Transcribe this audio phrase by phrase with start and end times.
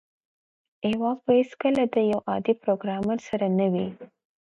[0.91, 3.87] ځواک به هیڅکله د یو عادي پروګرامر سره نه وي